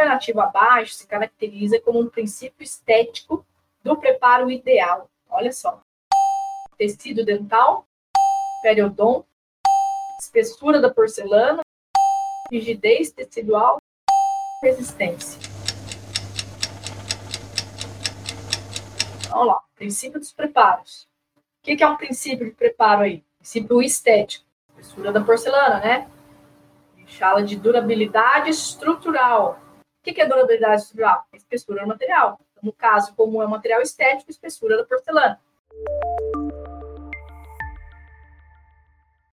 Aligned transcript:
alternativa 0.00 0.44
abaixo 0.44 0.94
se 0.94 1.06
caracteriza 1.06 1.80
como 1.80 2.00
um 2.00 2.08
princípio 2.08 2.64
estético 2.64 3.44
do 3.82 3.96
preparo 3.96 4.50
ideal. 4.50 5.10
Olha 5.28 5.52
só. 5.52 5.80
Tecido 6.78 7.24
dental, 7.24 7.86
periodonto, 8.62 9.26
espessura 10.18 10.80
da 10.80 10.92
porcelana, 10.92 11.60
rigidez 12.50 13.12
tecidual, 13.12 13.78
resistência. 14.62 15.38
Vamos 19.28 19.46
lá, 19.46 19.62
princípio 19.76 20.18
dos 20.18 20.32
preparos. 20.32 21.06
O 21.36 21.62
que 21.62 21.82
é 21.82 21.86
um 21.86 21.96
princípio 21.96 22.46
de 22.46 22.52
preparo 22.52 23.02
aí? 23.02 23.22
Princípio 23.38 23.82
estético, 23.82 24.46
espessura 24.70 25.12
da 25.12 25.20
porcelana, 25.22 25.78
né? 25.80 26.10
A 26.96 27.00
gente 27.00 27.18
fala 27.18 27.42
de 27.42 27.56
durabilidade 27.56 28.48
estrutural. 28.48 29.60
O 30.00 30.02
que 30.02 30.20
é 30.20 30.26
durabilidade 30.26 30.82
estrutural? 30.82 31.26
Espessura 31.34 31.82
do 31.82 31.88
material. 31.88 32.40
No 32.62 32.72
caso, 32.72 33.14
como 33.14 33.42
é 33.42 33.46
material 33.46 33.82
estético, 33.82 34.30
espessura 34.30 34.78
da 34.78 34.84
porcelana. 34.84 35.38